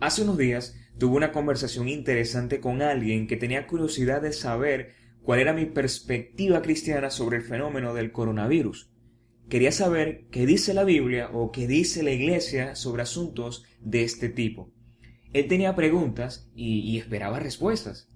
[0.00, 5.40] Hace unos días tuve una conversación interesante con alguien que tenía curiosidad de saber cuál
[5.40, 8.90] era mi perspectiva cristiana sobre el fenómeno del coronavirus.
[9.50, 14.30] Quería saber qué dice la Biblia o qué dice la Iglesia sobre asuntos de este
[14.30, 14.72] tipo.
[15.34, 18.08] Él tenía preguntas y, esperaba respuestas.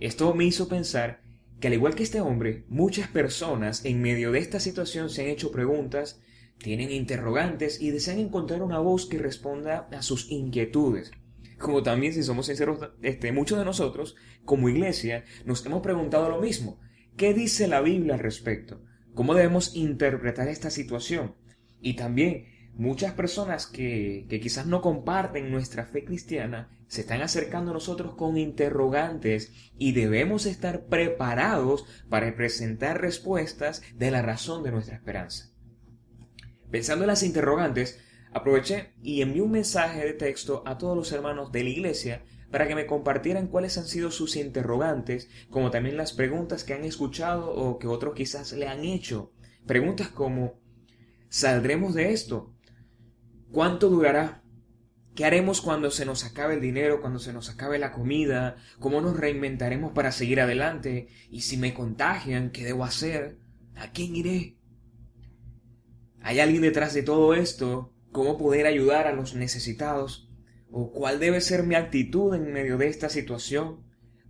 [0.00, 1.22] Esto me hizo pensar
[1.60, 5.28] que al igual que este hombre, muchas personas en medio de esta situación se han
[5.28, 6.20] hecho preguntas,
[6.58, 11.12] tienen interrogantes y desean encontrar una voz que responda a sus inquietudes
[11.60, 16.40] como también, si somos sinceros, este, muchos de nosotros, como iglesia, nos hemos preguntado lo
[16.40, 16.80] mismo.
[17.16, 18.82] ¿Qué dice la Biblia al respecto?
[19.14, 21.36] ¿Cómo debemos interpretar esta situación?
[21.80, 27.70] Y también, muchas personas que, que quizás no comparten nuestra fe cristiana se están acercando
[27.70, 34.72] a nosotros con interrogantes y debemos estar preparados para presentar respuestas de la razón de
[34.72, 35.52] nuestra esperanza.
[36.70, 38.00] Pensando en las interrogantes,
[38.32, 42.66] Aproveché y envié un mensaje de texto a todos los hermanos de la iglesia para
[42.66, 47.50] que me compartieran cuáles han sido sus interrogantes, como también las preguntas que han escuchado
[47.50, 49.32] o que otros quizás le han hecho.
[49.66, 50.60] Preguntas como
[51.30, 52.56] ¿Saldremos de esto?
[53.52, 54.42] ¿Cuánto durará?
[55.14, 58.56] ¿Qué haremos cuando se nos acabe el dinero, cuando se nos acabe la comida?
[58.80, 61.06] ¿Cómo nos reinventaremos para seguir adelante?
[61.30, 63.38] ¿Y si me contagian, qué debo hacer?
[63.76, 64.56] ¿A quién iré?
[66.20, 67.94] ¿Hay alguien detrás de todo esto?
[68.10, 70.28] Cómo poder ayudar a los necesitados,
[70.70, 73.80] o cuál debe ser mi actitud en medio de esta situación.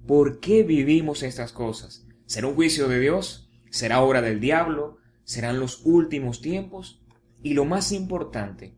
[0.06, 2.06] ¿Por qué vivimos estas cosas?
[2.26, 3.50] ¿Será un juicio de Dios?
[3.70, 4.98] ¿Será obra del diablo?
[5.24, 7.04] ¿Serán los últimos tiempos?
[7.42, 8.76] Y lo más importante,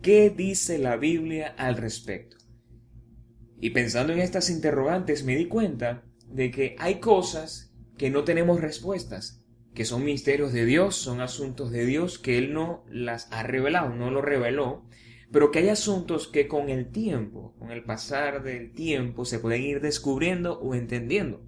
[0.00, 2.36] ¿qué dice la Biblia al respecto?
[3.60, 8.60] Y pensando en estas interrogantes me di cuenta de que hay cosas que no tenemos
[8.60, 9.41] respuestas
[9.74, 13.94] que son misterios de Dios, son asuntos de Dios que Él no las ha revelado,
[13.94, 14.84] no lo reveló,
[15.30, 19.62] pero que hay asuntos que con el tiempo, con el pasar del tiempo, se pueden
[19.62, 21.42] ir descubriendo o entendiendo.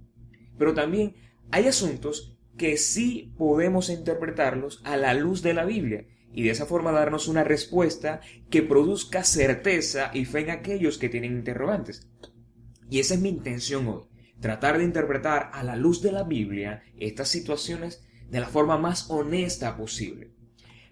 [0.57, 1.15] Pero también
[1.51, 6.65] hay asuntos que sí podemos interpretarlos a la luz de la Biblia y de esa
[6.65, 12.09] forma darnos una respuesta que produzca certeza y fe en aquellos que tienen interrogantes.
[12.89, 14.03] Y esa es mi intención hoy,
[14.39, 19.09] tratar de interpretar a la luz de la Biblia estas situaciones de la forma más
[19.09, 20.31] honesta posible.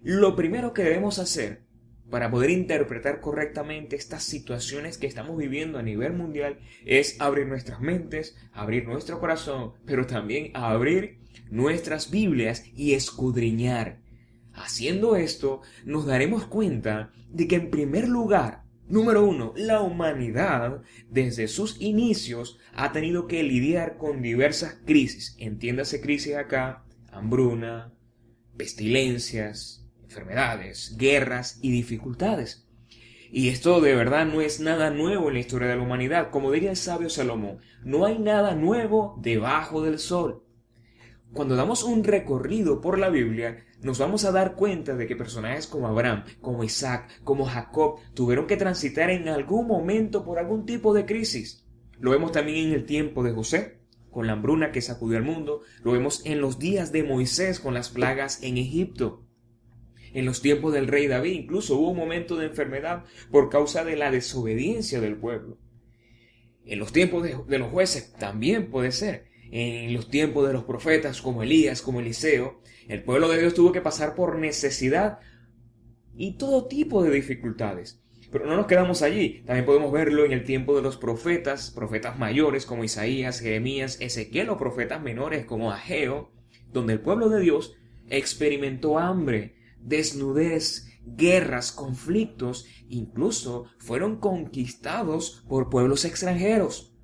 [0.01, 1.63] Lo primero que debemos hacer
[2.09, 7.81] para poder interpretar correctamente estas situaciones que estamos viviendo a nivel mundial es abrir nuestras
[7.81, 13.99] mentes, abrir nuestro corazón, pero también abrir nuestras Biblias y escudriñar.
[14.53, 21.47] Haciendo esto, nos daremos cuenta de que en primer lugar, número uno, la humanidad desde
[21.47, 25.35] sus inicios ha tenido que lidiar con diversas crisis.
[25.39, 26.83] Entiéndase crisis acá
[27.13, 27.93] hambruna,
[28.57, 32.67] pestilencias, enfermedades, guerras y dificultades.
[33.31, 36.29] Y esto de verdad no es nada nuevo en la historia de la humanidad.
[36.29, 40.43] Como diría el sabio Salomón, no hay nada nuevo debajo del sol.
[41.33, 45.65] Cuando damos un recorrido por la Biblia, nos vamos a dar cuenta de que personajes
[45.65, 50.93] como Abraham, como Isaac, como Jacob tuvieron que transitar en algún momento por algún tipo
[50.93, 51.65] de crisis.
[51.99, 53.82] Lo vemos también en el tiempo de José,
[54.13, 57.73] con la hambruna que sacudió al mundo, lo vemos en los días de Moisés con
[57.73, 59.25] las plagas en Egipto.
[60.13, 63.95] En los tiempos del rey David incluso hubo un momento de enfermedad por causa de
[63.95, 65.57] la desobediencia del pueblo.
[66.65, 69.25] En los tiempos de, los jueces también puede ser.
[69.51, 73.71] En los tiempos de los profetas como Elías, como Eliseo, el pueblo de Dios tuvo
[73.71, 75.19] que pasar por necesidad
[76.15, 78.02] y todo tipo de dificultades.
[78.33, 82.17] Pero no nos quedamos allí, también podemos verlo en el tiempo de los profetas, profetas
[82.17, 86.31] mayores como Isaías, Jeremías, Ezequiel o profetas menores como Ageo,
[86.71, 87.75] donde el pueblo de Dios
[88.07, 96.97] experimentó hambre, desnudez, guerras, conflictos, incluso fueron conquistados por pueblos extranjeros.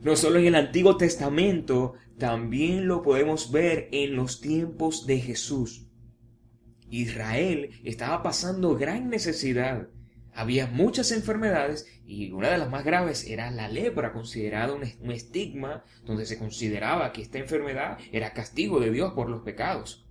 [0.00, 5.88] No solo en el Antiguo Testamento, también lo podemos ver en los tiempos de Jesús.
[6.88, 9.88] Israel estaba pasando gran necesidad
[10.36, 15.82] había muchas enfermedades y una de las más graves era la lepra, considerada un, estigma
[16.04, 20.06] donde se consideraba que esta enfermedad era castigo de Dios por los pecados.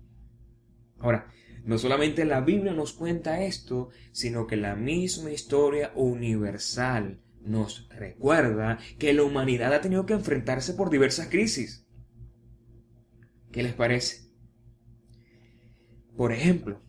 [0.97, 1.31] Ahora,
[1.63, 8.79] no solamente la Biblia nos cuenta esto, sino que la misma historia universal nos recuerda
[8.97, 11.85] que la humanidad ha tenido que enfrentarse por diversas crisis.
[13.51, 14.25] ¿Qué les parece?
[16.17, 16.81] Por ejemplo,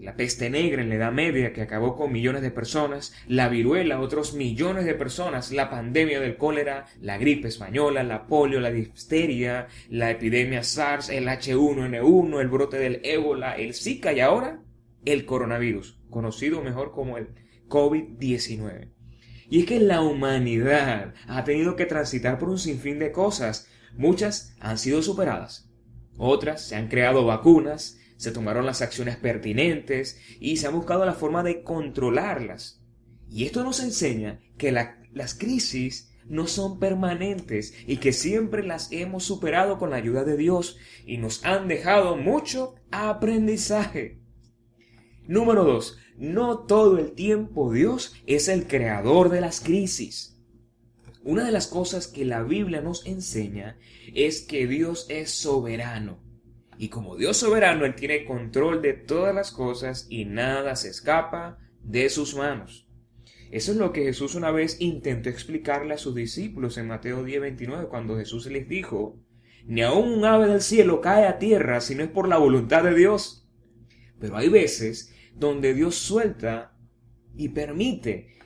[0.00, 4.00] la peste negra en la Edad Media que acabó con millones de personas, la viruela,
[4.00, 9.68] otros millones de personas, la pandemia del cólera, la gripe española, la polio, la difteria,
[9.88, 14.62] la epidemia SARS, el H1N1, el brote del ébola, el Zika y ahora
[15.04, 17.28] el coronavirus, conocido mejor como el
[17.68, 18.90] COVID-19.
[19.50, 23.68] Y es que la humanidad ha tenido que transitar por un sinfín de cosas.
[23.96, 25.70] Muchas han sido superadas.
[26.18, 31.14] Otras se han creado vacunas, se tomaron las acciones pertinentes y se ha buscado la
[31.14, 32.82] forma de controlarlas.
[33.30, 39.24] Y esto nos enseña que las crisis no son permanentes y que siempre las hemos
[39.24, 40.76] superado con la ayuda de Dios
[41.06, 44.20] y nos han dejado mucho aprendizaje.
[45.26, 45.98] Número 2.
[46.18, 50.36] No todo el tiempo Dios es el creador de las crisis.
[51.22, 53.78] Una de las cosas que la Biblia nos enseña
[54.12, 56.27] es que Dios es soberano.
[56.80, 61.58] Y como Dios soberano, Él tiene control de todas las cosas y nada se escapa
[61.82, 62.88] de sus manos.
[63.50, 67.88] Eso es lo que Jesús una vez intentó explicarle a sus discípulos en Mateo 10:29
[67.88, 69.18] cuando Jesús les dijo,
[69.66, 72.84] ni aun un ave del cielo cae a tierra si no es por la voluntad
[72.84, 73.48] de Dios.
[74.20, 76.76] Pero hay veces donde Dios suelta
[77.36, 78.38] y permite.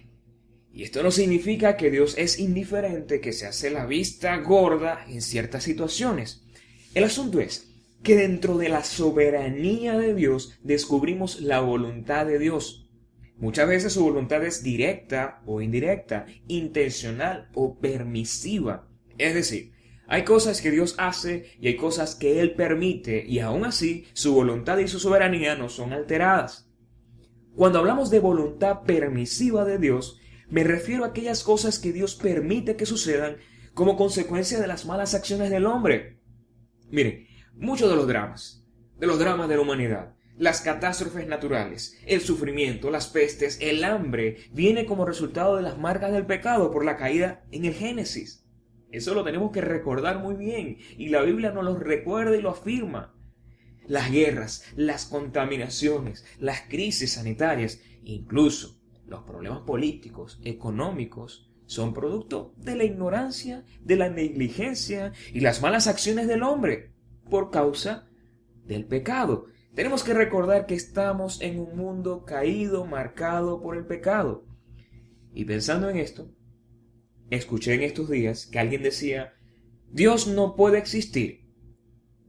[0.72, 5.20] Y esto no significa que Dios es indiferente, que se hace la vista gorda en
[5.20, 6.46] ciertas situaciones.
[6.94, 7.71] El asunto es
[8.02, 12.90] que dentro de la soberanía de Dios descubrimos la voluntad de Dios.
[13.36, 18.88] Muchas veces su voluntad es directa o indirecta, intencional o permisiva.
[19.18, 19.72] Es decir,
[20.06, 24.34] hay cosas que Dios hace y hay cosas que Él permite y aún así su
[24.34, 26.68] voluntad y su soberanía no son alteradas.
[27.54, 30.18] Cuando hablamos de voluntad permisiva de Dios,
[30.48, 33.38] me refiero a aquellas cosas que Dios permite que sucedan
[33.74, 36.18] como consecuencia de las malas acciones del hombre.
[36.90, 38.64] Miren, muchos de los dramas,
[38.98, 44.38] de los dramas de la humanidad, las catástrofes naturales, el sufrimiento, las pestes, el hambre,
[44.52, 48.46] viene como resultado de las marcas del pecado por la caída en el Génesis.
[48.90, 52.50] Eso lo tenemos que recordar muy bien y la Biblia nos lo recuerda y lo
[52.50, 53.14] afirma.
[53.86, 62.76] Las guerras, las contaminaciones, las crisis sanitarias, incluso los problemas políticos, económicos, son producto de
[62.76, 66.91] la ignorancia, de la negligencia y las malas acciones del hombre
[67.32, 68.06] por causa
[68.66, 69.46] del pecado.
[69.74, 74.44] Tenemos que recordar que estamos en un mundo caído, marcado por el pecado.
[75.32, 76.30] Y pensando en esto,
[77.30, 79.32] escuché en estos días que alguien decía,
[79.90, 81.48] Dios no puede existir,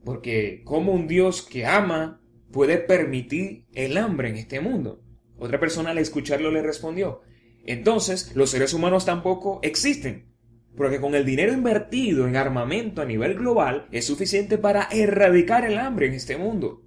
[0.06, 5.04] porque como un Dios que ama puede permitir el hambre en este mundo?
[5.36, 7.20] Otra persona al escucharlo le respondió,
[7.66, 10.33] entonces los seres humanos tampoco existen,
[10.76, 15.78] porque con el dinero invertido en armamento a nivel global es suficiente para erradicar el
[15.78, 16.82] hambre en este mundo.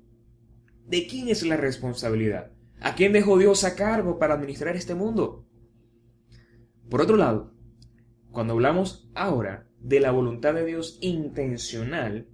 [0.85, 2.51] ¿De quién es la responsabilidad?
[2.79, 5.45] ¿A quién dejó Dios a cargo para administrar este mundo?
[6.89, 7.53] Por otro lado,
[8.31, 12.27] cuando hablamos ahora de la voluntad de Dios intencional,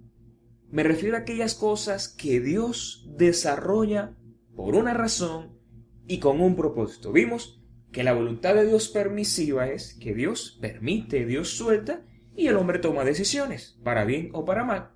[0.70, 4.16] me refiero a aquellas cosas que Dios desarrolla
[4.54, 5.58] por una razón
[6.06, 7.12] y con un propósito.
[7.12, 7.63] Vimos
[7.94, 12.02] que la voluntad de Dios permisiva es que Dios permite, Dios suelta
[12.36, 14.90] y el hombre toma decisiones, para bien o para mal.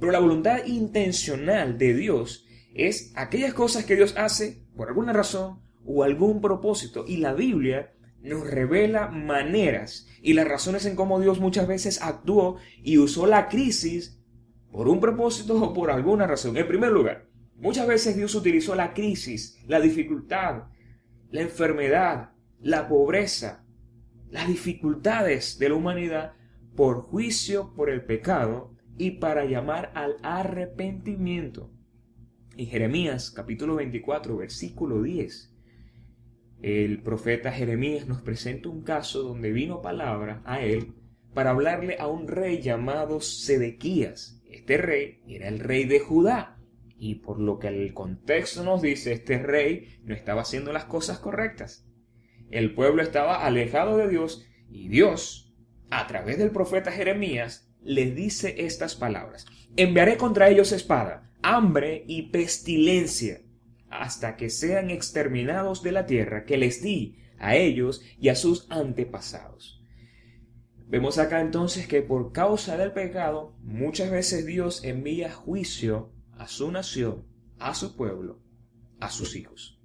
[0.00, 5.60] Pero la voluntad intencional de Dios es aquellas cosas que Dios hace por alguna razón
[5.84, 7.04] o algún propósito.
[7.06, 7.92] Y la Biblia
[8.22, 13.48] nos revela maneras y las razones en cómo Dios muchas veces actuó y usó la
[13.48, 14.18] crisis
[14.72, 16.56] por un propósito o por alguna razón.
[16.56, 20.62] En primer lugar, muchas veces Dios utilizó la crisis, la dificultad,
[21.30, 22.30] la enfermedad,
[22.60, 23.64] la pobreza,
[24.30, 26.32] las dificultades de la humanidad
[26.74, 31.70] por juicio por el pecado y para llamar al arrepentimiento.
[32.56, 35.54] En Jeremías capítulo 24 versículo 10,
[36.62, 40.94] el profeta Jeremías nos presenta un caso donde vino palabra a él
[41.34, 44.40] para hablarle a un rey llamado Sedequías.
[44.48, 46.55] Este rey era el rey de Judá
[46.98, 51.18] y por lo que el contexto nos dice, este rey no estaba haciendo las cosas
[51.18, 51.86] correctas.
[52.50, 55.54] El pueblo estaba alejado de Dios y Dios,
[55.90, 59.46] a través del profeta Jeremías, les dice estas palabras.
[59.76, 63.40] Enviaré contra ellos espada hambre y pestilencia,
[63.88, 68.66] hasta que sean exterminados de la tierra que les di a ellos y a sus
[68.68, 69.80] antepasados.
[70.88, 76.70] Vemos acá entonces que por causa del pecado muchas veces Dios envía juicio a su
[76.70, 77.24] nación,
[77.58, 78.40] a su pueblo,
[79.00, 79.80] a sus hijos.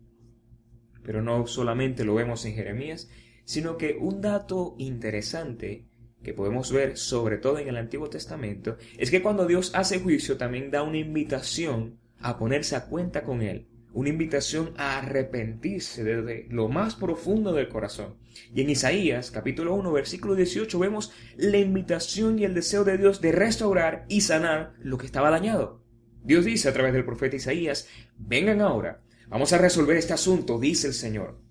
[1.03, 3.09] Pero no solamente lo vemos en Jeremías,
[3.45, 5.87] sino que un dato interesante
[6.23, 10.37] que podemos ver sobre todo en el Antiguo Testamento es que cuando Dios hace juicio
[10.37, 16.47] también da una invitación a ponerse a cuenta con Él, una invitación a arrepentirse desde
[16.49, 18.15] lo más profundo del corazón.
[18.53, 23.19] Y en Isaías capítulo 1 versículo 18 vemos la invitación y el deseo de Dios
[23.19, 25.80] de restaurar y sanar lo que estaba dañado.
[26.23, 27.87] Dios dice a través del profeta Isaías,
[28.17, 31.41] vengan ahora, vamos a resolver este asunto, dice el Señor.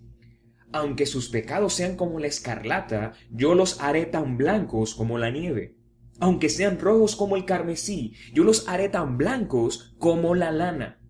[0.73, 5.77] aunque sus pecados sean como la escarlata, yo los haré tan blancos como la nieve.
[6.21, 11.01] Aunque sean rojos como el carmesí, yo los haré tan blancos como la lana.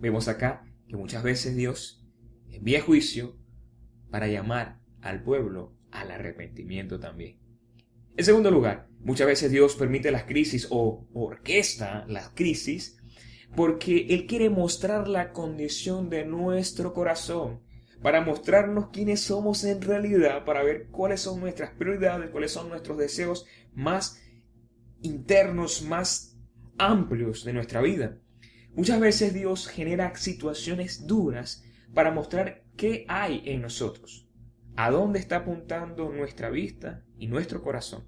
[0.00, 2.06] Vemos acá que muchas veces Dios
[2.48, 3.36] envía juicio
[4.10, 7.38] para llamar al pueblo al arrepentimiento también.
[8.18, 12.96] En segundo lugar, muchas veces Dios permite las crisis o orquesta las crisis
[13.54, 17.60] porque Él quiere mostrar la condición de nuestro corazón
[18.00, 22.96] para mostrarnos quiénes somos en realidad, para ver cuáles son nuestras prioridades, cuáles son nuestros
[22.96, 24.18] deseos más
[25.02, 26.38] internos, más
[26.78, 28.18] amplios de nuestra vida.
[28.74, 34.25] Muchas veces Dios genera situaciones duras para mostrar qué hay en nosotros,
[34.76, 38.04] a dónde está apuntando nuestra vista y nuestro corazón.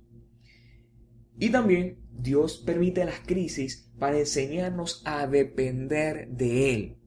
[1.39, 6.99] Y también Dios permite las crisis para enseñarnos a depender de Él.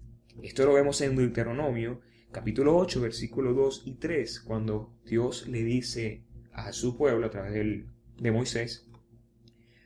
[0.42, 2.02] Esto lo vemos en Deuteronomio
[2.32, 7.86] capítulo 8, versículo 2 y 3, cuando Dios le dice a su pueblo a través
[8.18, 8.90] de Moisés,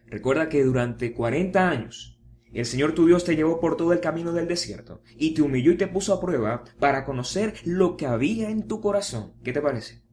[0.05, 2.14] recuerda que durante 40 años
[2.59, 5.71] el Señor tu Dios te llevó por todo el camino del desierto y te humilló
[5.71, 9.33] y te puso a prueba para conocer lo que había en tu corazón.
[9.43, 10.03] ¿Qué te parece?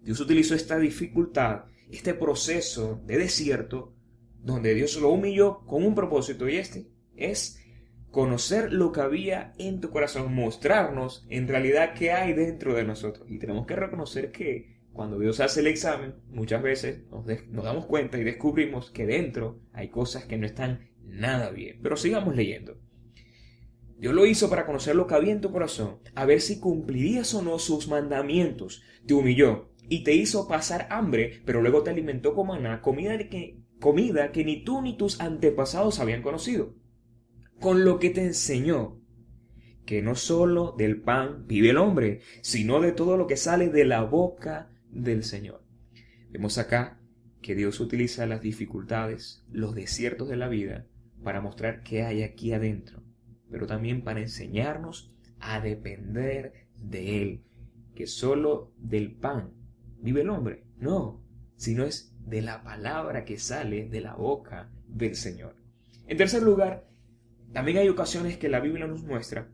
[0.00, 3.94] Dios utilizó esta dificultad, este proceso de desierto,
[4.40, 7.58] donde Dios lo humilló con un propósito y este es
[8.10, 13.28] conocer lo que había en tu corazón, mostrarnos en realidad qué hay dentro de nosotros.
[13.28, 17.26] Y tenemos que reconocer que cuando Dios hace el examen, muchas veces nos,
[17.62, 21.80] damos cuenta y descubrimos que dentro hay cosas que no están nada bien.
[21.82, 22.78] Pero sigamos leyendo.
[23.98, 27.32] Dios lo hizo para conocer lo que había en tu corazón, a ver si cumplirías
[27.34, 28.82] o no sus mandamientos.
[29.06, 33.62] Te humilló y te hizo pasar hambre, pero luego te alimentó con maná, comida que,
[33.80, 36.74] comida que ni tú ni tus antepasados habían conocido
[37.60, 39.00] con lo que te enseñó
[39.84, 43.84] que no sólo del pan vive el hombre, sino de todo lo que sale de
[43.84, 45.62] la boca del Señor.
[46.30, 47.00] Vemos acá
[47.40, 50.86] que Dios utiliza las dificultades, los desiertos de la vida,
[51.26, 53.02] para mostrar qué hay aquí adentro,
[53.50, 57.44] pero también para enseñarnos a depender de Él,
[57.96, 59.52] que sólo del pan
[59.98, 61.20] vive el hombre, no,
[61.56, 65.56] sino es de la palabra que sale de la boca del Señor.
[66.06, 66.86] En tercer lugar,
[67.52, 69.50] también hay ocasiones que la Biblia nos muestra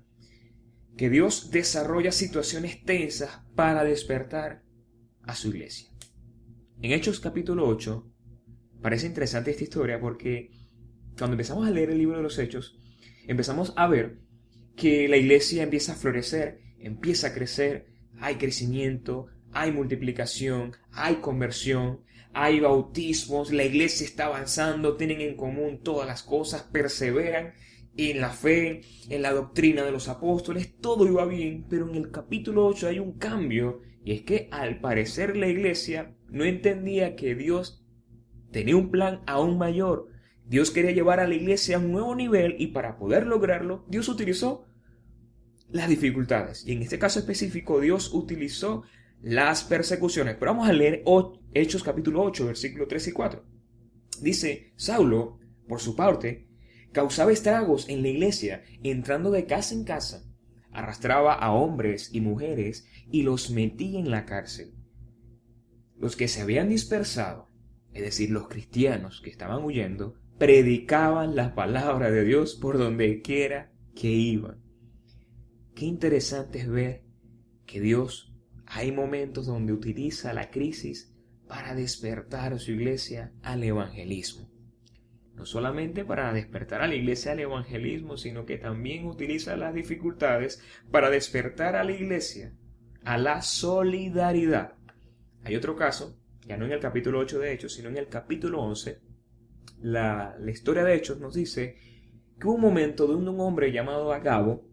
[0.99, 4.63] que Dios desarrolla situaciones tensas para despertar
[5.23, 5.89] a su iglesia.
[6.83, 8.13] En Hechos capítulo 8
[8.83, 10.62] parece interesante esta historia porque
[11.17, 12.79] cuando empezamos a leer el libro de los Hechos,
[13.27, 14.19] empezamos a ver
[14.77, 17.87] que la iglesia empieza a florecer, empieza a crecer,
[18.21, 22.01] hay crecimiento, hay multiplicación, hay conversión,
[22.33, 27.53] hay bautismos, la iglesia está avanzando, tienen en común todas las cosas, perseveran
[27.97, 32.11] en la fe, en la doctrina de los apóstoles, todo iba bien, pero en el
[32.11, 37.35] capítulo 8 hay un cambio, y es que al parecer la iglesia no entendía que
[37.35, 37.85] Dios
[38.51, 40.09] tenía un plan aún mayor.
[40.53, 44.11] Dios quería llevar a la iglesia a un nuevo nivel y para poder lograrlo, Dios
[44.11, 44.67] utilizó
[45.71, 46.67] las dificultades.
[46.67, 48.83] Y en este caso específico, Dios utilizó
[49.23, 50.37] las persecuciones.
[50.39, 51.05] Pero vamos a leer
[51.55, 53.47] Hechos capítulo 8, versículos 3 y 4.
[54.21, 56.51] Dice, Saulo, por su parte,
[56.93, 60.23] causaba estragos en la iglesia, entrando de casa en casa,
[60.71, 64.75] arrastraba a hombres y mujeres y los metía en la cárcel.
[65.97, 67.49] Los que se habían dispersado,
[67.95, 73.71] es decir, los cristianos que estaban huyendo, predicaban la palabra de Dios por donde quiera
[73.95, 74.61] que iban.
[75.77, 77.05] Qué interesante es ver
[77.65, 78.35] que Dios
[78.67, 81.15] hay momentos donde utiliza la crisis
[81.47, 84.51] para despertar a su iglesia al evangelismo
[85.35, 90.61] no solamente para despertar a la iglesia al evangelismo, sino que también utiliza las dificultades
[90.91, 92.53] para despertar a la iglesia
[93.05, 94.75] a la solidaridad.
[95.45, 98.61] Hay otro caso, ya no en el capítulo 8 de Hechos, sino en el capítulo
[98.61, 99.12] 11,
[99.81, 101.77] la, historia de Hechos nos dice
[102.39, 104.65] que hubo un momento donde un hombre llamado Agabo,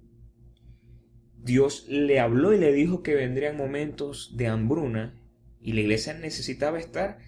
[1.37, 5.19] Dios le habló y le dijo que vendrían momentos de hambruna
[5.61, 7.19] y la iglesia necesitaba estar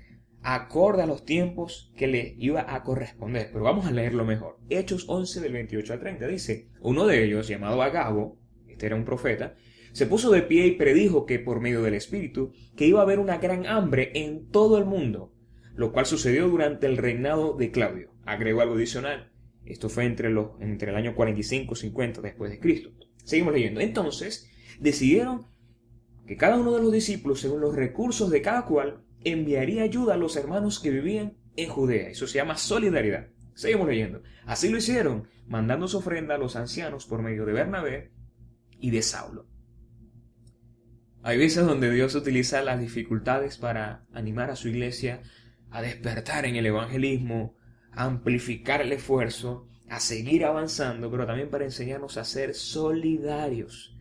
[0.43, 3.49] acorde a los tiempos que le iba a corresponder.
[3.51, 4.57] Pero vamos a leerlo mejor.
[4.69, 9.05] Hechos 11 del 28 al 30 dice, uno de ellos, llamado Agabo, este era un
[9.05, 9.55] profeta,
[9.91, 13.19] se puso de pie y predijo que por medio del Espíritu que iba a haber
[13.19, 15.33] una gran hambre en todo el mundo,
[15.75, 18.13] lo cual sucedió durante el reinado de Claudio.
[18.25, 19.31] Agregó algo adicional.
[19.65, 22.91] Esto fue entre, los, entre el año 45 y 50 después de Cristo.
[23.23, 23.79] Seguimos leyendo.
[23.79, 24.49] Entonces,
[24.79, 25.47] decidieron
[26.27, 30.17] que cada uno de los discípulos, según los recursos de cada cual, enviaría ayuda a
[30.17, 32.09] los hermanos que vivían en Judea.
[32.09, 33.27] Eso se llama solidaridad.
[33.53, 34.23] Seguimos leyendo.
[34.45, 38.11] Así lo hicieron, mandando su ofrenda a los ancianos por medio de Bernabé
[38.79, 39.47] y de Saulo.
[41.23, 45.21] Hay veces donde Dios utiliza las dificultades para animar a su iglesia
[45.71, 47.55] a despertar en el evangelismo,
[47.91, 53.95] a amplificar el esfuerzo, a seguir avanzando, pero también para enseñarnos a ser solidarios.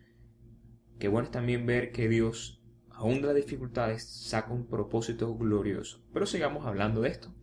[0.98, 6.04] Qué bueno es también ver que Dios, aún de las dificultades, saca un propósito glorioso.
[6.12, 7.34] Pero sigamos hablando de esto.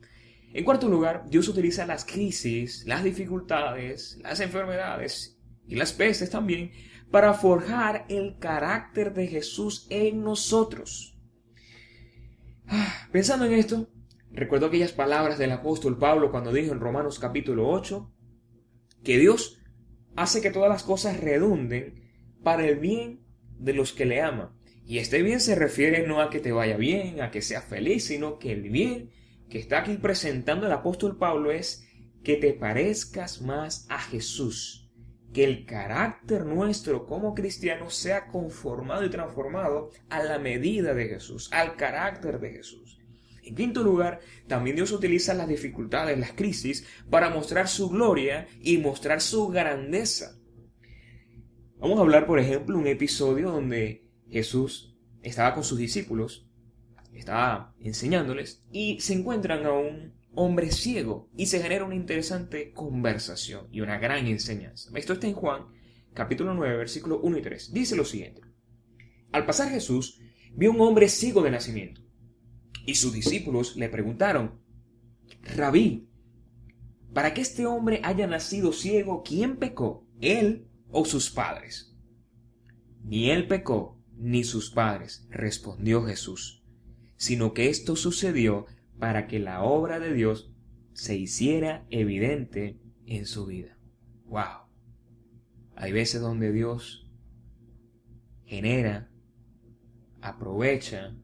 [0.53, 6.71] En cuarto lugar, Dios utiliza las crisis, las dificultades, las enfermedades y las pestes también
[7.11, 11.17] para forjar el carácter de Jesús en nosotros.
[12.67, 13.89] Ah, pensando en esto,
[14.37, 18.13] recuerdo aquellas palabras del apóstol Pablo cuando dijo en Romanos capítulo 8
[19.03, 19.59] que Dios
[20.15, 22.03] hace que todas las cosas redunden
[22.43, 23.25] para el bien
[23.57, 24.51] de los que le aman.
[24.85, 28.05] Y este bien se refiere no a que te vaya bien, a que seas feliz,
[28.05, 29.09] sino que el bien
[29.49, 31.87] que está aquí presentando el apóstol Pablo es
[32.23, 34.91] que te parezcas más a Jesús,
[35.33, 41.49] que el carácter nuestro como cristianos sea conformado y transformado a la medida de Jesús,
[41.51, 42.96] al carácter de Jesús.
[43.47, 48.77] En quinto lugar, también Dios utiliza las dificultades, las crisis, para mostrar su gloria y
[48.77, 50.37] mostrar su grandeza.
[51.77, 56.47] Vamos a hablar, por ejemplo, un episodio donde Jesús estaba con sus discípulos
[57.13, 63.67] estaba enseñándoles y se encuentran a un hombre ciego y se genera una interesante conversación
[63.71, 64.91] y una gran enseñanza.
[64.95, 65.65] Esto está en Juan
[66.13, 67.73] capítulo 9 versículo 1 y 3.
[67.73, 68.41] Dice lo siguiente.
[69.31, 70.19] Al pasar Jesús
[70.53, 72.06] vio un hombre ciego de nacimiento
[72.87, 74.59] y sus discípulos le preguntaron,
[75.55, 76.09] Rabí,
[77.13, 80.07] para que este hombre haya nacido ciego, ¿quién pecó?
[80.19, 81.95] ¿Él o sus padres?
[83.03, 86.57] Ni él pecó, ni sus padres, respondió Jesús
[87.17, 88.67] sino que esto sucedió
[88.99, 90.53] para que la obra de Dios
[90.93, 93.77] se hiciera evidente en su vida.
[94.25, 94.69] ¡Wow!
[95.75, 97.07] Hay veces donde Dios
[98.45, 99.11] genera,
[100.21, 101.15] aprovecha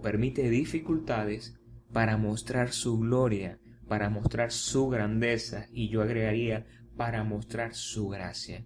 [0.00, 1.58] permite dificultades
[1.92, 3.58] para mostrar su gloria,
[3.88, 8.64] para mostrar su grandeza y yo agregaría para mostrar su gracia.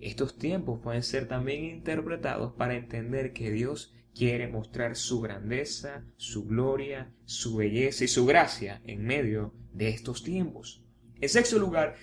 [0.00, 6.44] Estos tiempos pueden ser también interpretados para entender que Dios quiere mostrar su grandeza, su
[6.44, 10.84] gloria, su belleza y su gracia en medio de estos tiempos.
[11.20, 11.96] En sexto lugar,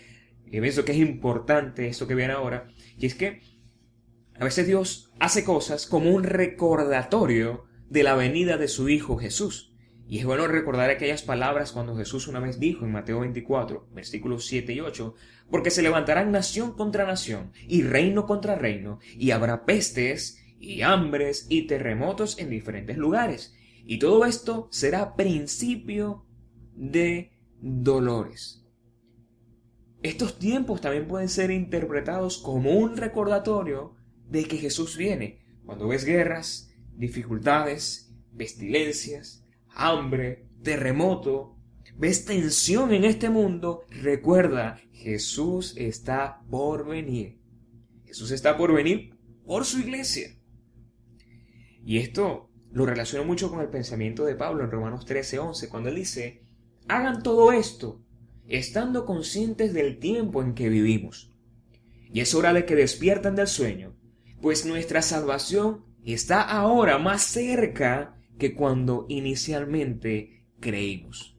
[0.46, 3.42] y pienso que es importante esto que viene ahora, y es que
[4.38, 9.74] a veces Dios hace cosas como un recordatorio de la venida de su Hijo Jesús.
[10.08, 14.46] Y es bueno recordar aquellas palabras cuando Jesús una vez dijo en Mateo 24, versículos
[14.46, 15.16] 7 y 8,
[15.50, 21.48] porque se levantarán nación contra nación y reino contra reino, y habrá pestes y hambres
[21.50, 23.56] y terremotos en diferentes lugares.
[23.86, 26.26] Y todo esto será principio
[26.76, 28.64] de dolores.
[30.04, 33.96] Estos tiempos también pueden ser interpretados como un recordatorio
[34.30, 35.40] de que Jesús viene.
[35.66, 41.56] Cuando ves guerras, dificultades, pestilencias, hambre, terremoto,
[41.98, 47.40] ves tensión en este mundo, recuerda, Jesús está por venir.
[48.06, 50.36] Jesús está por venir por su iglesia.
[51.86, 55.96] Y esto lo relaciono mucho con el pensamiento de Pablo en Romanos 13:11, cuando él
[55.96, 56.44] dice,
[56.88, 58.02] hagan todo esto,
[58.48, 61.32] estando conscientes del tiempo en que vivimos.
[62.12, 63.96] Y es hora de que despiertan del sueño,
[64.42, 71.38] pues nuestra salvación está ahora más cerca que cuando inicialmente creímos.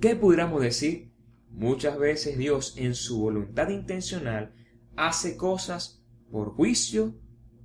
[0.00, 1.12] ¿Qué pudiéramos decir?
[1.50, 4.54] Muchas veces Dios en su voluntad intencional
[4.96, 7.18] hace cosas por juicio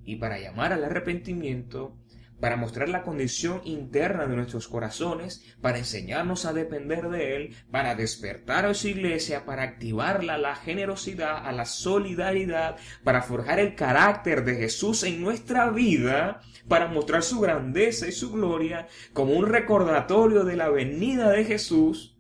[0.04, 1.98] y para llamar al arrepentimiento,
[2.46, 7.96] para mostrar la condición interna de nuestros corazones, para enseñarnos a depender de Él, para
[7.96, 13.74] despertar a su iglesia, para activarla a la generosidad, a la solidaridad, para forjar el
[13.74, 19.48] carácter de Jesús en nuestra vida, para mostrar su grandeza y su gloria como un
[19.48, 22.16] recordatorio de la venida de Jesús,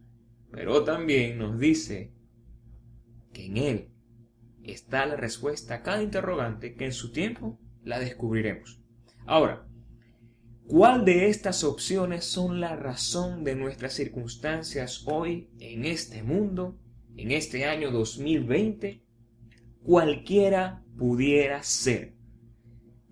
[0.51, 2.15] pero también nos dice
[3.31, 3.91] que en Él
[4.63, 8.81] está la respuesta a cada interrogante que en su tiempo la descubriremos.
[9.27, 9.67] Ahora,
[10.67, 16.79] ¿cuál de estas opciones son la razón de nuestras circunstancias hoy en este mundo,
[17.15, 19.03] en este año 2020?
[19.83, 22.15] Cualquiera pudiera ser.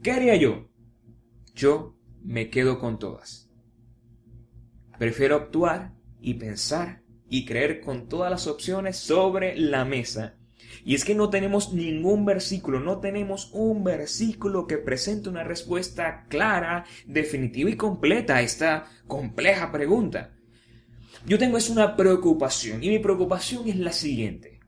[0.02, 0.70] ¿Qué haría yo?
[1.54, 3.50] Yo me quedo con todas.
[4.98, 10.38] Prefiero actuar y pensar y creer con todas las opciones sobre la mesa
[10.86, 16.26] y es que no tenemos ningún versículo, no tenemos un versículo que presente una respuesta
[16.30, 20.34] clara, definitiva y completa a esta compleja pregunta.
[21.26, 24.60] Yo tengo es una preocupación y mi preocupación es la siguiente.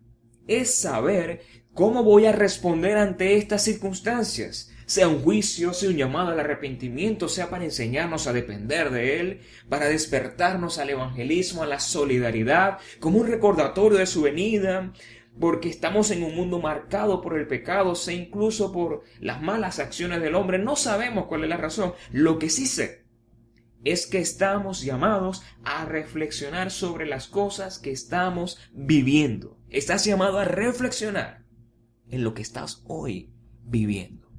[0.48, 1.42] Es saber
[1.74, 4.72] cómo voy a responder ante estas circunstancias.
[4.88, 9.42] sea un juicio, sea un llamado al arrepentimiento, sea para enseñarnos a depender de Él,
[9.68, 14.94] para despertarnos al evangelismo, a la solidaridad, como un recordatorio de su venida,
[15.40, 20.22] porque estamos en un mundo marcado por el pecado, sea incluso por las malas acciones
[20.22, 20.60] del hombre.
[20.60, 21.94] No sabemos cuál es la razón.
[22.12, 23.06] Lo que sí sé
[23.84, 29.60] es que estamos llamados a reflexionar sobre las cosas que estamos viviendo.
[29.70, 31.46] Estás llamado a reflexionar
[32.10, 33.32] en lo que estás hoy
[33.64, 34.32] viviendo.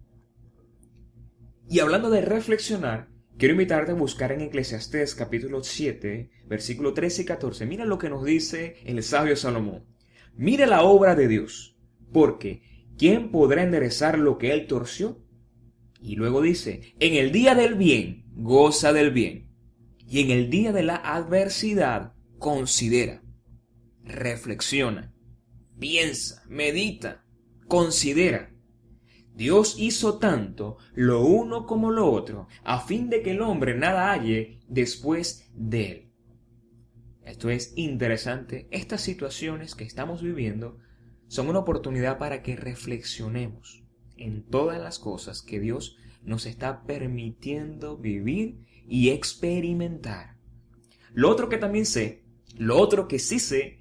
[1.69, 7.25] Y hablando de reflexionar, quiero invitarte a buscar en Eclesiastés capítulo 7, versículo 13 y
[7.25, 7.67] 14.
[7.67, 9.85] Mira lo que nos dice el sabio Salomón.
[10.37, 11.77] Mira la obra de Dios,
[12.13, 12.63] porque
[12.99, 15.23] ¿quién podrá enderezar lo que él torció?
[16.01, 19.51] Y luego dice, en el día del bien, goza del bien.
[20.07, 23.23] Y en el día de la adversidad, considera,
[24.05, 25.15] reflexiona,
[25.79, 27.25] piensa, medita,
[27.67, 28.53] considera.
[29.35, 34.13] Dios hizo tanto lo uno como lo otro, a fin de que el hombre nada
[34.13, 36.06] halle después de él.
[37.27, 38.69] Esto es interesante.
[38.71, 40.79] Estas situaciones que estamos viviendo
[41.27, 43.83] son una oportunidad para que reflexionemos
[44.17, 50.37] en todas las cosas que Dios nos está permitiendo vivir y experimentar.
[51.13, 52.25] Lo otro que también sé,
[52.57, 53.81] lo otro que sí sé,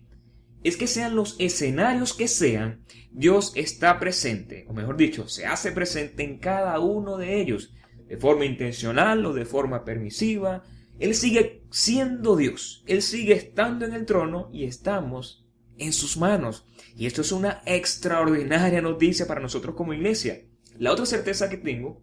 [0.63, 2.81] es que sean los escenarios que sean,
[3.12, 7.75] Dios está presente, o mejor dicho, se hace presente en cada uno de ellos,
[8.08, 10.63] de forma intencional o de forma permisiva.
[10.99, 15.45] Él sigue siendo Dios, Él sigue estando en el trono y estamos
[15.77, 16.65] en sus manos.
[16.95, 20.45] Y esto es una extraordinaria noticia para nosotros como iglesia.
[20.77, 22.01] La otra certeza que tengo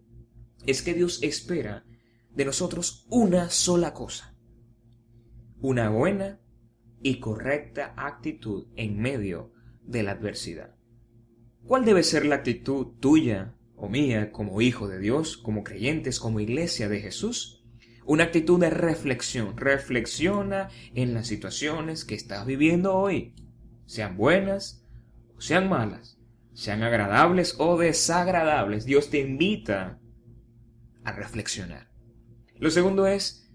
[0.66, 1.84] es que Dios espera
[2.34, 4.36] de nosotros una sola cosa.
[5.60, 6.40] Una buena
[7.02, 9.52] y correcta actitud en medio
[9.82, 10.76] de la adversidad.
[11.64, 16.40] ¿Cuál debe ser la actitud tuya o mía como hijo de Dios, como creyentes, como
[16.40, 17.61] iglesia de Jesús?
[18.04, 19.56] Una actitud de reflexión.
[19.56, 23.34] Reflexiona en las situaciones que estás viviendo hoy,
[23.86, 24.84] sean buenas
[25.36, 26.18] o sean malas,
[26.52, 28.84] sean agradables o desagradables.
[28.84, 30.00] Dios te invita
[31.04, 31.90] a reflexionar.
[32.56, 33.50] Lo segundo es,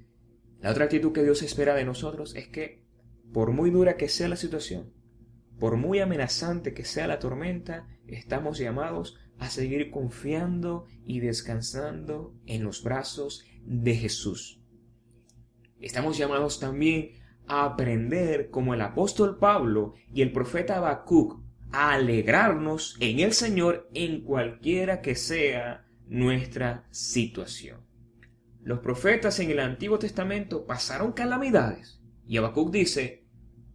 [0.59, 2.85] la otra actitud que Dios espera de nosotros es que,
[3.33, 4.93] por muy dura que sea la situación,
[5.59, 12.63] por muy amenazante que sea la tormenta, estamos llamados a seguir confiando y descansando en
[12.63, 14.61] los brazos de Jesús.
[15.79, 17.11] Estamos llamados también
[17.47, 21.39] a aprender, como el apóstol Pablo y el profeta Habacuc,
[21.71, 27.81] a alegrarnos en el Señor en cualquiera que sea nuestra situación.
[28.61, 33.25] Los profetas en el Antiguo Testamento pasaron calamidades y Habacuc dice,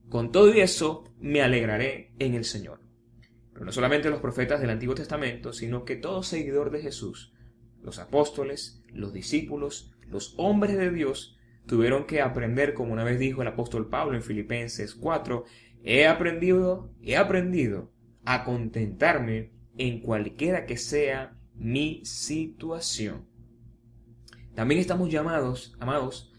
[0.08, 2.81] con todo eso me alegraré en el Señor.
[3.62, 7.32] Pero no solamente los profetas del Antiguo Testamento, sino que todo seguidor de Jesús,
[7.80, 13.40] los apóstoles, los discípulos, los hombres de Dios, tuvieron que aprender, como una vez dijo
[13.40, 15.44] el apóstol Pablo en Filipenses 4,
[15.84, 17.92] he aprendido, he aprendido
[18.24, 23.28] a contentarme en cualquiera que sea mi situación.
[24.56, 26.32] También estamos llamados, amados,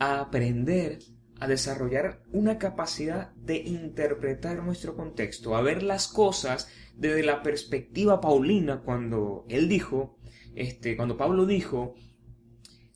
[0.00, 0.98] a aprender
[1.40, 8.20] a desarrollar una capacidad de interpretar nuestro contexto, a ver las cosas desde la perspectiva
[8.20, 10.18] paulina cuando él dijo,
[10.54, 11.94] este, cuando Pablo dijo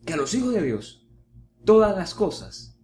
[0.05, 1.09] que a los hijos de Dios
[1.65, 2.77] todas las cosas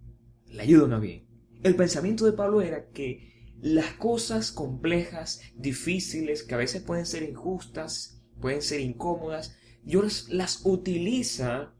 [0.47, 1.27] le ayudan a bien.
[1.63, 7.25] El pensamiento de Pablo era que las cosas complejas, difíciles, que a veces pueden ser
[7.25, 11.75] injustas, pueden ser incómodas, Dios las utiliza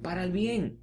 [0.00, 0.80] para el bien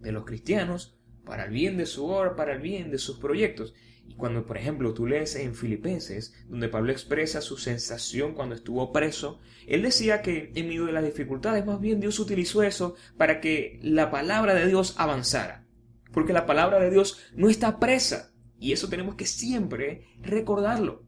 [0.00, 3.74] de los cristianos, para el bien de su obra, para el bien de sus proyectos.
[4.06, 8.92] Y cuando, por ejemplo, tú lees en Filipenses, donde Pablo expresa su sensación cuando estuvo
[8.92, 13.40] preso, él decía que en medio de las dificultades, más bien Dios utilizó eso para
[13.40, 15.66] que la palabra de Dios avanzara.
[16.12, 18.32] Porque la palabra de Dios no está presa.
[18.58, 21.04] Y eso tenemos que siempre recordarlo.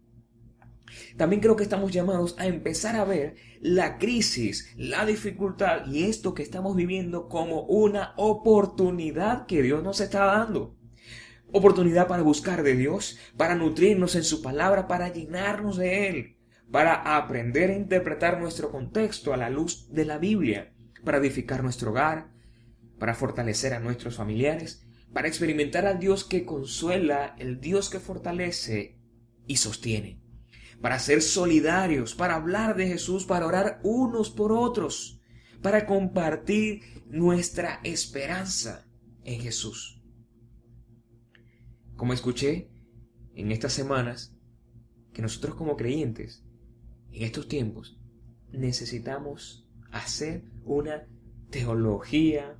[1.16, 6.34] También creo que estamos llamados a empezar a ver la crisis, la dificultad y esto
[6.34, 10.76] que estamos viviendo como una oportunidad que Dios nos está dando.
[11.52, 16.36] Oportunidad para buscar de Dios, para nutrirnos en su palabra, para llenarnos de Él,
[16.70, 21.92] para aprender a interpretar nuestro contexto a la luz de la Biblia, para edificar nuestro
[21.92, 22.32] hogar,
[22.98, 28.98] para fortalecer a nuestros familiares, para experimentar al Dios que consuela, el Dios que fortalece
[29.46, 30.23] y sostiene
[30.80, 35.20] para ser solidarios, para hablar de Jesús, para orar unos por otros,
[35.62, 38.86] para compartir nuestra esperanza
[39.24, 40.02] en Jesús.
[41.96, 42.70] Como escuché
[43.34, 44.36] en estas semanas,
[45.12, 46.44] que nosotros como creyentes,
[47.12, 47.98] en estos tiempos,
[48.50, 51.06] necesitamos hacer una
[51.50, 52.58] teología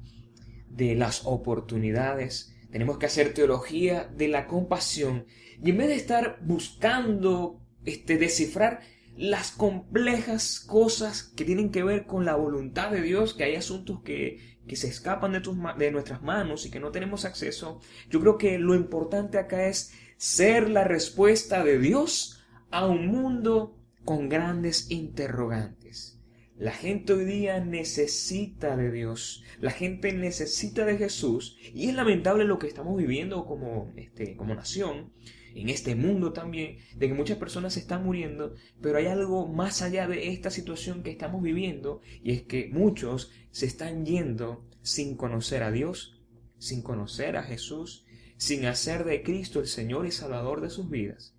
[0.69, 5.27] de las oportunidades, tenemos que hacer teología de la compasión
[5.63, 8.81] y en vez de estar buscando este, descifrar
[9.17, 14.01] las complejas cosas que tienen que ver con la voluntad de Dios, que hay asuntos
[14.03, 18.21] que, que se escapan de, tus, de nuestras manos y que no tenemos acceso, yo
[18.21, 24.29] creo que lo importante acá es ser la respuesta de Dios a un mundo con
[24.29, 26.21] grandes interrogantes.
[26.57, 32.45] La gente hoy día necesita de Dios, la gente necesita de Jesús y es lamentable
[32.45, 35.13] lo que estamos viviendo como, este, como nación,
[35.55, 39.83] en este mundo también, de que muchas personas se están muriendo, pero hay algo más
[39.83, 45.17] allá de esta situación que estamos viviendo y es que muchos se están yendo sin
[45.17, 46.21] conocer a Dios,
[46.59, 48.05] sin conocer a Jesús,
[48.37, 51.37] sin hacer de Cristo el Señor y Salvador de sus vidas.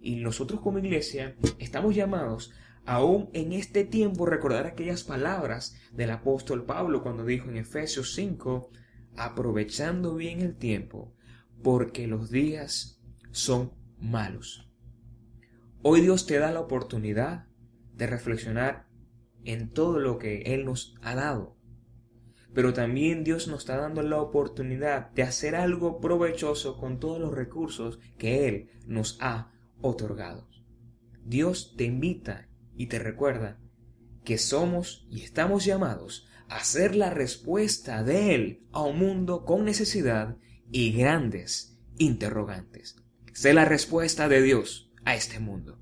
[0.00, 2.52] Y nosotros como iglesia estamos llamados
[2.84, 8.70] aún en este tiempo recordar aquellas palabras del apóstol Pablo cuando dijo en Efesios 5,
[9.16, 11.14] aprovechando bien el tiempo,
[11.62, 13.01] porque los días
[13.32, 14.68] son malos.
[15.82, 17.46] Hoy Dios te da la oportunidad
[17.94, 18.86] de reflexionar
[19.44, 21.56] en todo lo que Él nos ha dado.
[22.54, 27.34] Pero también Dios nos está dando la oportunidad de hacer algo provechoso con todos los
[27.34, 30.48] recursos que Él nos ha otorgado.
[31.24, 33.58] Dios te invita y te recuerda
[34.24, 39.64] que somos y estamos llamados a ser la respuesta de Él a un mundo con
[39.64, 40.36] necesidad
[40.70, 43.01] y grandes interrogantes.
[43.32, 45.81] Sé la respuesta de Dios a este mundo.